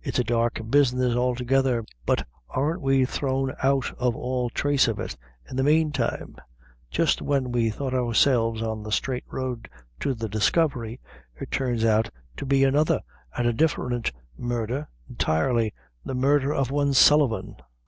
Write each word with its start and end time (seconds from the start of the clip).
"It's 0.00 0.20
a 0.20 0.22
dark 0.22 0.60
business 0.70 1.16
altogether; 1.16 1.84
but 2.06 2.24
arn't 2.48 2.80
we 2.80 3.04
thrown 3.04 3.52
out 3.60 3.90
of 3.98 4.14
all 4.14 4.48
trace 4.50 4.86
of 4.86 5.00
it 5.00 5.16
in 5.50 5.56
the 5.56 5.64
mane 5.64 5.90
time? 5.90 6.36
Jist 6.92 7.20
when 7.20 7.50
we 7.50 7.68
thought 7.68 7.92
ourselves 7.92 8.62
on 8.62 8.84
the 8.84 8.92
straight 8.92 9.24
road 9.28 9.68
to 9.98 10.14
the 10.14 10.28
discovery, 10.28 11.00
it 11.34 11.50
turns 11.50 11.84
out 11.84 12.08
to 12.36 12.46
be 12.46 12.62
another 12.62 13.00
an' 13.36 13.46
a 13.46 13.52
different 13.52 14.12
murdher 14.38 14.86
entirely 15.08 15.74
the 16.04 16.14
murdher 16.14 16.54
of 16.54 16.70
one 16.70 16.94
Sullivan." 16.94 17.56